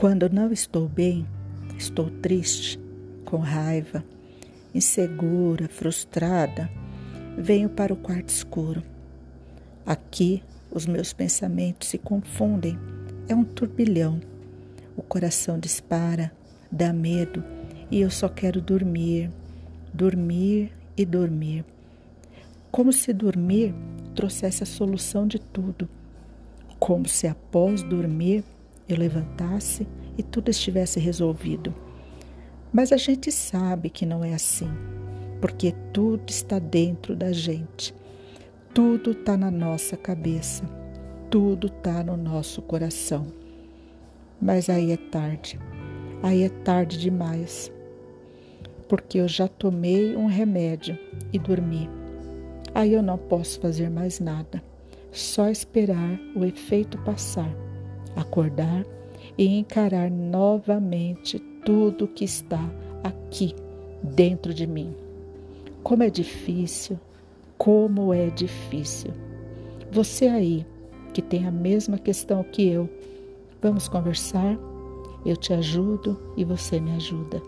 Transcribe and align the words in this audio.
Quando 0.00 0.30
não 0.30 0.50
estou 0.50 0.88
bem, 0.88 1.26
estou 1.76 2.08
triste, 2.08 2.80
com 3.26 3.36
raiva, 3.36 4.02
insegura, 4.74 5.68
frustrada, 5.68 6.70
venho 7.36 7.68
para 7.68 7.92
o 7.92 7.96
quarto 7.98 8.30
escuro. 8.30 8.82
Aqui 9.84 10.42
os 10.70 10.86
meus 10.86 11.12
pensamentos 11.12 11.88
se 11.88 11.98
confundem, 11.98 12.78
é 13.28 13.34
um 13.34 13.44
turbilhão. 13.44 14.22
O 14.96 15.02
coração 15.02 15.58
dispara, 15.58 16.32
dá 16.72 16.94
medo 16.94 17.44
e 17.90 18.00
eu 18.00 18.10
só 18.10 18.26
quero 18.26 18.58
dormir, 18.58 19.30
dormir 19.92 20.72
e 20.96 21.04
dormir. 21.04 21.62
Como 22.70 22.90
se 22.90 23.12
dormir 23.12 23.74
trouxesse 24.14 24.62
a 24.62 24.66
solução 24.66 25.26
de 25.26 25.38
tudo. 25.38 25.86
Como 26.78 27.06
se 27.06 27.26
após 27.26 27.82
dormir 27.82 28.42
eu 28.92 28.98
levantasse 28.98 29.86
e 30.16 30.22
tudo 30.22 30.50
estivesse 30.50 30.98
resolvido. 31.00 31.74
Mas 32.72 32.92
a 32.92 32.96
gente 32.96 33.32
sabe 33.32 33.90
que 33.90 34.06
não 34.06 34.24
é 34.24 34.34
assim, 34.34 34.70
porque 35.40 35.74
tudo 35.92 36.28
está 36.28 36.58
dentro 36.58 37.16
da 37.16 37.32
gente. 37.32 37.94
Tudo 38.72 39.10
está 39.10 39.36
na 39.36 39.50
nossa 39.50 39.96
cabeça, 39.96 40.64
tudo 41.28 41.66
está 41.66 42.04
no 42.04 42.16
nosso 42.16 42.62
coração. 42.62 43.26
Mas 44.40 44.70
aí 44.70 44.92
é 44.92 44.96
tarde, 44.96 45.58
aí 46.22 46.44
é 46.44 46.48
tarde 46.48 46.96
demais, 46.96 47.72
porque 48.88 49.18
eu 49.18 49.26
já 49.26 49.48
tomei 49.48 50.16
um 50.16 50.26
remédio 50.26 50.96
e 51.32 51.38
dormi. 51.38 51.90
Aí 52.72 52.92
eu 52.92 53.02
não 53.02 53.18
posso 53.18 53.60
fazer 53.60 53.90
mais 53.90 54.20
nada, 54.20 54.62
só 55.10 55.48
esperar 55.48 56.18
o 56.36 56.44
efeito 56.44 56.96
passar, 56.98 57.52
acordar 58.16 58.84
e 59.36 59.46
encarar 59.46 60.10
novamente 60.10 61.38
tudo 61.64 62.08
que 62.08 62.24
está 62.24 62.70
aqui 63.04 63.54
dentro 64.02 64.52
de 64.52 64.66
mim. 64.66 64.94
Como 65.82 66.02
é 66.02 66.10
difícil 66.10 66.98
como 67.60 68.14
é 68.14 68.30
difícil. 68.30 69.10
Você 69.92 70.26
aí, 70.26 70.66
que 71.12 71.20
tem 71.20 71.46
a 71.46 71.50
mesma 71.50 71.98
questão 71.98 72.42
que 72.42 72.66
eu, 72.66 72.88
vamos 73.60 73.86
conversar? 73.86 74.58
Eu 75.26 75.36
te 75.36 75.52
ajudo 75.52 76.18
e 76.38 76.42
você 76.42 76.80
me 76.80 76.92
ajuda. 76.92 77.42